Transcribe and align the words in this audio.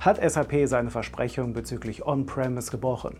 hat 0.00 0.18
SAP 0.18 0.66
seine 0.66 0.90
Versprechung 0.90 1.52
bezüglich 1.52 2.06
On-Premise 2.06 2.70
gebrochen. 2.70 3.18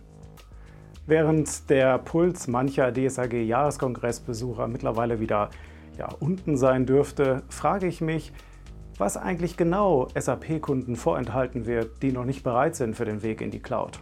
Während 1.05 1.69
der 1.69 1.99
Puls 1.99 2.47
mancher 2.47 2.91
DSAG-Jahreskongressbesucher 2.91 4.67
mittlerweile 4.67 5.19
wieder 5.19 5.51
ja, 5.97 6.09
unten 6.19 6.57
sein 6.57 6.87
dürfte, 6.87 7.43
frage 7.49 7.85
ich 7.85 8.01
mich, 8.01 8.33
was 8.97 9.15
eigentlich 9.15 9.57
genau 9.57 10.07
SAP-Kunden 10.17 10.95
vorenthalten 10.95 11.67
wird, 11.67 12.01
die 12.01 12.11
noch 12.11 12.25
nicht 12.25 12.43
bereit 12.43 12.75
sind 12.75 12.95
für 12.95 13.05
den 13.05 13.21
Weg 13.21 13.41
in 13.41 13.51
die 13.51 13.61
Cloud. 13.61 13.99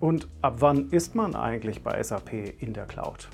Und 0.00 0.28
ab 0.40 0.56
wann 0.60 0.88
ist 0.88 1.14
man 1.14 1.34
eigentlich 1.36 1.82
bei 1.82 2.02
SAP 2.02 2.32
in 2.60 2.72
der 2.72 2.86
Cloud? 2.86 3.28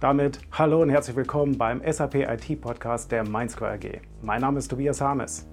Damit 0.00 0.40
hallo 0.52 0.82
und 0.82 0.90
herzlich 0.90 1.16
willkommen 1.16 1.56
beim 1.56 1.80
SAP 1.90 2.16
IT 2.16 2.60
Podcast 2.60 3.10
der 3.10 3.26
Mainsquare 3.26 3.72
AG. 3.72 4.00
Mein 4.20 4.42
Name 4.42 4.58
ist 4.58 4.68
Tobias 4.68 5.00
Harmes. 5.00 5.46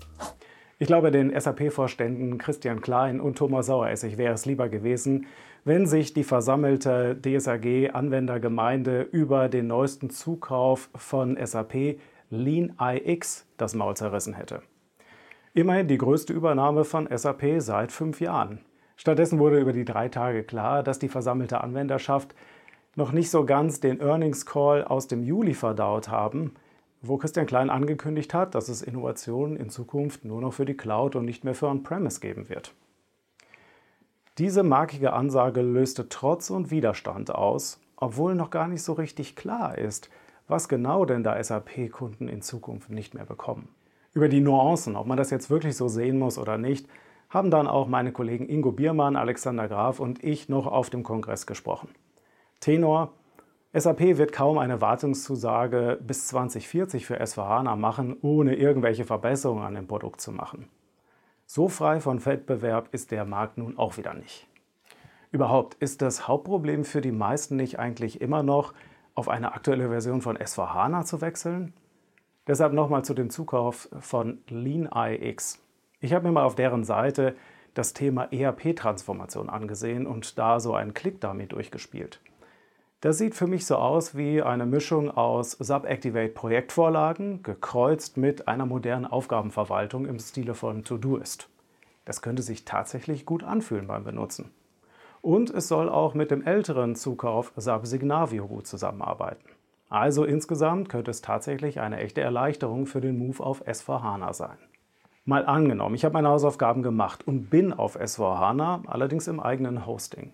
Ich 0.84 0.88
glaube, 0.88 1.12
den 1.12 1.32
SAP-Vorständen 1.40 2.38
Christian 2.38 2.82
Klein 2.82 3.22
und 3.22 3.38
Thomas 3.38 3.68
Saueressig 3.68 4.18
wäre 4.18 4.34
es 4.34 4.46
lieber 4.46 4.68
gewesen, 4.68 5.28
wenn 5.64 5.86
sich 5.86 6.14
die 6.14 6.26
versammelte 6.26 7.16
DSAG-Anwendergemeinde 7.16 9.04
über 9.04 9.48
den 9.48 9.68
neuesten 9.68 10.10
Zukauf 10.10 10.90
von 10.94 11.38
SAP 11.42 12.00
Lean 12.30 12.74
IX 12.82 13.48
das 13.56 13.76
Maul 13.76 13.96
zerrissen 13.96 14.34
hätte. 14.34 14.62
Immerhin 15.54 15.88
die 15.88 15.98
größte 15.98 16.34
Übernahme 16.34 16.84
von 16.84 17.08
SAP 17.10 17.62
seit 17.62 17.94
fünf 17.94 18.20
Jahren. 18.20 18.60
Stattdessen 18.98 19.40
wurde 19.40 19.62
über 19.62 19.72
die 19.72 19.86
drei 19.86 20.10
Tage 20.10 20.44
klar, 20.44 20.84
dass 20.84 21.00
die 21.00 21.08
versammelte 21.08 21.62
Anwenderschaft 21.62 22.36
noch 22.98 23.14
nicht 23.14 23.30
so 23.30 23.46
ganz 23.46 23.80
den 23.80 24.02
Earnings 24.02 24.46
Call 24.46 24.84
aus 24.84 25.08
dem 25.08 25.24
Juli 25.24 25.54
verdaut 25.54 26.10
haben, 26.10 26.56
wo 27.04 27.18
Christian 27.18 27.46
Klein 27.46 27.70
angekündigt 27.70 28.34
hat, 28.34 28.56
dass 28.56 28.70
es 28.70 28.82
Innovationen 28.82 29.58
in 29.58 29.70
Zukunft 29.70 30.24
nur 30.24 30.40
noch 30.42 30.54
für 30.54 30.66
die 30.66 30.78
Cloud 30.78 31.16
und 31.16 31.26
nicht 31.26 31.44
mehr 31.44 31.54
für 31.54 31.68
On-Premise 31.68 32.22
geben 32.22 32.48
wird. 32.48 32.74
Diese 34.38 34.64
markige 34.64 35.14
Ansage 35.14 35.62
löste 35.62 36.08
Trotz 36.10 36.50
und 36.50 36.72
Widerstand 36.72 37.30
aus, 37.30 37.80
obwohl 37.98 38.36
noch 38.36 38.50
gar 38.50 38.68
nicht 38.68 38.82
so 38.82 38.94
richtig 38.94 39.36
klar 39.36 39.78
ist, 39.78 40.10
was 40.48 40.70
genau 40.70 41.06
denn 41.06 41.24
da 41.24 41.42
SAP-Kunden 41.44 42.30
in 42.30 42.42
Zukunft 42.42 42.90
nicht 42.90 43.14
mehr 43.14 43.26
bekommen. 43.26 43.68
Über 44.14 44.30
die 44.30 44.42
Nuancen, 44.42 44.96
ob 44.96 45.06
man 45.06 45.18
das 45.18 45.30
jetzt 45.30 45.50
wirklich 45.50 45.76
so 45.76 45.90
sehen 45.90 46.18
muss 46.18 46.38
oder 46.38 46.58
nicht, 46.58 46.88
haben 47.30 47.52
dann 47.52 47.68
auch 47.68 47.88
meine 47.88 48.12
Kollegen 48.12 48.48
Ingo 48.48 48.72
Biermann, 48.72 49.16
Alexander 49.16 49.68
Graf 49.68 50.00
und 50.00 50.24
ich 50.24 50.50
noch 50.50 50.68
auf 50.68 50.90
dem 50.90 51.04
Kongress 51.04 51.48
gesprochen. 51.48 51.90
Tenor, 52.60 53.12
SAP 53.76 54.18
wird 54.18 54.32
kaum 54.32 54.60
eine 54.60 54.82
Wartungszusage 54.82 55.98
bis 56.00 56.28
2040 56.28 57.08
für 57.08 57.20
S4HANA 57.20 57.76
machen, 57.76 58.16
ohne 58.22 58.56
irgendwelche 58.56 59.04
Verbesserungen 59.04 59.64
an 59.64 59.74
dem 59.74 59.88
Produkt 59.88 60.22
zu 60.22 60.32
machen. 60.32 60.70
So 61.48 61.68
frei 61.68 62.00
von 62.00 62.24
Wettbewerb 62.24 62.90
ist 62.92 63.10
der 63.10 63.26
Markt 63.26 63.58
nun 63.58 63.80
auch 63.80 63.98
wieder 63.98 64.14
nicht. 64.14 64.48
Überhaupt 65.32 65.74
ist 65.76 66.04
das 66.04 66.28
Hauptproblem 66.28 66.86
für 66.86 67.02
die 67.02 67.12
meisten 67.12 67.56
nicht 67.56 67.80
eigentlich 67.80 68.22
immer 68.22 68.44
noch, 68.44 68.76
auf 69.16 69.28
eine 69.28 69.54
aktuelle 69.54 69.90
Version 69.90 70.22
von 70.22 70.38
S4HANA 70.38 71.06
zu 71.06 71.22
wechseln? 71.22 71.74
Deshalb 72.46 72.74
nochmal 72.74 73.04
zu 73.04 73.16
dem 73.16 73.32
Zukauf 73.32 73.90
von 74.00 74.38
LeanIX. 74.50 75.60
Ich 76.00 76.14
habe 76.14 76.28
mir 76.28 76.32
mal 76.32 76.44
auf 76.44 76.54
deren 76.54 76.84
Seite 76.84 77.36
das 77.74 77.94
Thema 77.94 78.32
ERP-Transformation 78.32 79.50
angesehen 79.50 80.06
und 80.06 80.38
da 80.38 80.60
so 80.60 80.76
einen 80.76 80.94
Click-Dummy 80.94 81.48
durchgespielt. 81.48 82.20
Das 83.04 83.18
sieht 83.18 83.36
für 83.36 83.48
mich 83.48 83.66
so 83.66 83.76
aus 83.76 84.16
wie 84.16 84.42
eine 84.42 84.66
Mischung 84.66 85.12
aus 85.12 85.52
Subactivate-Projektvorlagen, 85.52 87.44
gekreuzt 87.44 88.16
mit 88.16 88.48
einer 88.48 88.66
modernen 88.66 89.06
Aufgabenverwaltung 89.06 90.06
im 90.06 90.20
Stile 90.20 90.54
von 90.54 90.86
Todoist. 90.86 91.50
Das 92.06 92.22
könnte 92.22 92.44
sich 92.44 92.64
tatsächlich 92.64 93.26
gut 93.26 93.44
anfühlen 93.44 93.88
beim 93.88 94.06
Benutzen. 94.06 94.52
Und 95.22 95.50
es 95.50 95.68
soll 95.68 95.90
auch 95.90 96.14
mit 96.14 96.32
dem 96.32 96.44
älteren 96.48 96.96
Zukauf 96.96 97.52
SAP 97.58 97.88
Signavio 97.88 98.48
gut 98.48 98.68
zusammenarbeiten. 98.68 99.50
Also 99.90 100.24
insgesamt 100.24 100.88
könnte 100.88 101.12
es 101.12 101.22
tatsächlich 101.22 101.82
eine 101.82 101.98
echte 101.98 102.22
Erleichterung 102.22 102.86
für 102.86 103.02
den 103.02 103.18
Move 103.18 103.44
auf 103.44 103.68
S4HANA 103.68 104.32
sein. 104.34 104.58
Mal 105.26 105.46
angenommen, 105.46 105.96
ich 105.96 106.06
habe 106.06 106.14
meine 106.14 106.30
Hausaufgaben 106.30 106.84
gemacht 106.84 107.28
und 107.28 107.50
bin 107.50 107.74
auf 107.74 108.00
S4HANA, 108.00 108.88
allerdings 108.88 109.28
im 109.28 109.42
eigenen 109.42 109.86
Hosting 109.86 110.32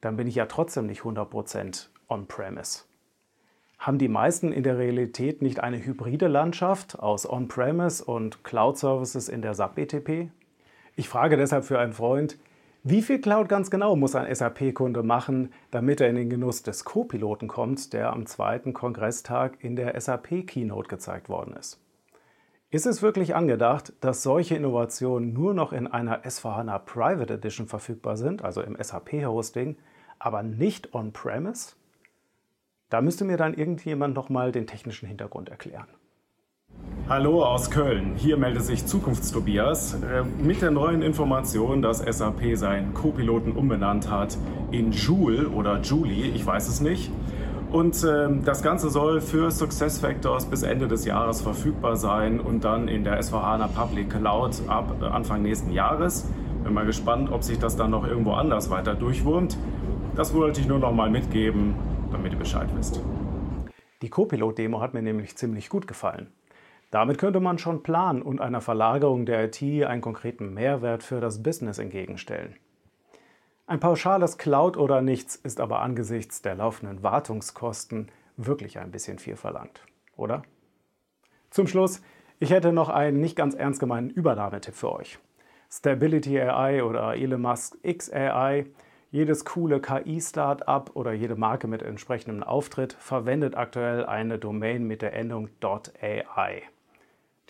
dann 0.00 0.16
bin 0.16 0.26
ich 0.26 0.34
ja 0.34 0.46
trotzdem 0.46 0.86
nicht 0.86 1.02
100% 1.02 1.88
on-premise. 2.08 2.84
Haben 3.78 3.98
die 3.98 4.08
meisten 4.08 4.52
in 4.52 4.62
der 4.62 4.76
Realität 4.76 5.40
nicht 5.40 5.60
eine 5.60 5.82
hybride 5.82 6.28
Landschaft 6.28 6.98
aus 6.98 7.28
On-Premise 7.28 8.04
und 8.04 8.44
Cloud-Services 8.44 9.30
in 9.30 9.40
der 9.40 9.54
SAP 9.54 9.76
BTP? 9.76 10.30
Ich 10.96 11.08
frage 11.08 11.38
deshalb 11.38 11.64
für 11.64 11.78
einen 11.78 11.94
Freund, 11.94 12.38
wie 12.82 13.00
viel 13.00 13.20
Cloud 13.20 13.48
ganz 13.48 13.70
genau 13.70 13.96
muss 13.96 14.14
ein 14.14 14.34
SAP-Kunde 14.34 15.02
machen, 15.02 15.52
damit 15.70 16.00
er 16.00 16.08
in 16.08 16.16
den 16.16 16.30
Genuss 16.30 16.62
des 16.62 16.84
Co-Piloten 16.84 17.48
kommt, 17.48 17.92
der 17.92 18.12
am 18.12 18.26
zweiten 18.26 18.74
Kongresstag 18.74 19.62
in 19.64 19.76
der 19.76 19.98
SAP-Keynote 19.98 20.88
gezeigt 20.88 21.28
worden 21.28 21.54
ist? 21.58 21.78
Ist 22.72 22.86
es 22.86 23.02
wirklich 23.02 23.34
angedacht, 23.34 23.92
dass 24.00 24.22
solche 24.22 24.54
Innovationen 24.54 25.32
nur 25.32 25.54
noch 25.54 25.72
in 25.72 25.88
einer 25.88 26.24
S4HANA 26.24 26.78
Private 26.78 27.34
Edition 27.34 27.66
verfügbar 27.66 28.16
sind, 28.16 28.44
also 28.44 28.62
im 28.62 28.76
SAP-Hosting, 28.80 29.76
aber 30.20 30.44
nicht 30.44 30.94
on-premise? 30.94 31.74
Da 32.88 33.00
müsste 33.00 33.24
mir 33.24 33.36
dann 33.36 33.54
irgendjemand 33.54 34.14
noch 34.14 34.28
mal 34.28 34.52
den 34.52 34.68
technischen 34.68 35.08
Hintergrund 35.08 35.48
erklären. 35.48 35.88
Hallo 37.08 37.44
aus 37.44 37.72
Köln, 37.72 38.14
hier 38.14 38.36
meldet 38.36 38.62
sich 38.62 38.86
Zukunftstobias 38.86 39.94
äh, 39.94 40.22
mit 40.22 40.62
der 40.62 40.70
neuen 40.70 41.02
Information, 41.02 41.82
dass 41.82 41.98
SAP 41.98 42.54
seinen 42.54 42.94
Co-Piloten 42.94 43.50
umbenannt 43.50 44.08
hat 44.08 44.38
in 44.70 44.92
Joule 44.92 45.48
oder 45.48 45.80
Julie, 45.80 46.26
ich 46.26 46.46
weiß 46.46 46.68
es 46.68 46.80
nicht. 46.80 47.10
Und 47.72 48.02
äh, 48.02 48.28
das 48.44 48.62
Ganze 48.62 48.90
soll 48.90 49.20
für 49.20 49.52
SuccessFactors 49.52 50.46
bis 50.46 50.64
Ende 50.64 50.88
des 50.88 51.04
Jahres 51.04 51.40
verfügbar 51.40 51.94
sein 51.94 52.40
und 52.40 52.64
dann 52.64 52.88
in 52.88 53.04
der 53.04 53.20
S4HANA 53.20 53.68
Public 53.68 54.10
Cloud 54.10 54.62
ab 54.66 54.96
äh, 55.00 55.04
Anfang 55.04 55.42
nächsten 55.42 55.70
Jahres. 55.72 56.28
Bin 56.64 56.74
mal 56.74 56.84
gespannt, 56.84 57.30
ob 57.30 57.44
sich 57.44 57.60
das 57.60 57.76
dann 57.76 57.92
noch 57.92 58.04
irgendwo 58.04 58.32
anders 58.32 58.70
weiter 58.70 58.94
durchwurmt. 58.94 59.56
Das 60.16 60.34
wollte 60.34 60.60
ich 60.60 60.66
nur 60.66 60.80
noch 60.80 60.92
mal 60.92 61.10
mitgeben, 61.10 61.76
damit 62.10 62.32
ihr 62.32 62.38
Bescheid 62.40 62.68
wisst. 62.74 63.00
Die 64.02 64.08
Copilot-Demo 64.08 64.80
hat 64.80 64.92
mir 64.92 65.02
nämlich 65.02 65.36
ziemlich 65.36 65.68
gut 65.68 65.86
gefallen. 65.86 66.32
Damit 66.90 67.18
könnte 67.18 67.38
man 67.38 67.58
schon 67.58 67.84
planen 67.84 68.20
und 68.20 68.40
einer 68.40 68.60
Verlagerung 68.60 69.26
der 69.26 69.44
IT 69.44 69.62
einen 69.62 70.00
konkreten 70.00 70.52
Mehrwert 70.54 71.04
für 71.04 71.20
das 71.20 71.40
Business 71.40 71.78
entgegenstellen. 71.78 72.56
Ein 73.70 73.78
pauschales 73.78 74.36
Cloud 74.36 74.76
oder 74.76 75.00
nichts 75.00 75.36
ist 75.36 75.60
aber 75.60 75.80
angesichts 75.80 76.42
der 76.42 76.56
laufenden 76.56 77.04
Wartungskosten 77.04 78.10
wirklich 78.36 78.80
ein 78.80 78.90
bisschen 78.90 79.20
viel 79.20 79.36
verlangt, 79.36 79.84
oder? 80.16 80.42
Zum 81.50 81.68
Schluss, 81.68 82.02
ich 82.40 82.50
hätte 82.50 82.72
noch 82.72 82.88
einen 82.88 83.20
nicht 83.20 83.36
ganz 83.36 83.54
ernst 83.54 83.78
gemeinten 83.78 84.10
Übernahmetipp 84.10 84.74
für 84.74 84.90
euch. 84.90 85.20
Stability 85.70 86.40
AI 86.40 86.82
oder 86.82 87.14
Elon 87.14 87.42
Musk 87.42 87.76
XAI 87.84 88.66
jedes 89.12 89.44
coole 89.44 89.80
KI-Startup 89.80 90.90
oder 90.94 91.12
jede 91.12 91.36
Marke 91.36 91.68
mit 91.68 91.82
entsprechendem 91.82 92.42
Auftritt 92.42 92.94
verwendet 92.94 93.56
aktuell 93.56 94.04
eine 94.04 94.40
Domain 94.40 94.82
mit 94.82 95.00
der 95.00 95.12
Endung 95.12 95.48
.ai. 95.60 96.64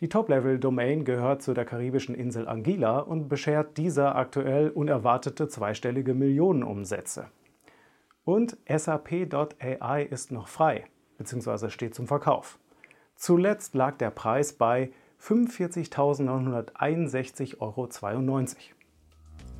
Die 0.01 0.09
Top-Level-Domain 0.09 1.05
gehört 1.05 1.43
zu 1.43 1.53
der 1.53 1.67
karibischen 1.67 2.15
Insel 2.15 2.49
Anguilla 2.49 3.01
und 3.01 3.29
beschert 3.29 3.77
dieser 3.77 4.17
aktuell 4.17 4.71
unerwartete 4.71 5.49
zweistellige 5.49 6.15
Millionenumsätze. 6.15 7.27
Und 8.25 8.57
SAP.ai 8.67 10.05
ist 10.05 10.33
noch 10.33 10.49
frei, 10.49 10.87
bzw. 11.19 11.69
steht 11.69 11.95
zum 11.95 12.07
Verkauf. 12.07 12.59
Zuletzt 13.15 13.75
lag 13.75 13.99
der 13.99 14.11
Preis 14.11 14.55
bei 14.55 14.91
45.961,92 15.21 17.61
Euro. 17.61 17.87
Ich 17.87 18.03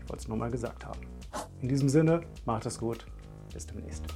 wollte 0.09 0.23
es 0.23 0.29
nur 0.29 0.39
mal 0.39 0.51
gesagt 0.51 0.87
haben. 0.87 1.01
In 1.61 1.69
diesem 1.69 1.91
Sinne, 1.91 2.23
macht 2.47 2.65
es 2.65 2.79
gut. 2.79 3.05
Bis 3.53 3.67
demnächst. 3.67 4.07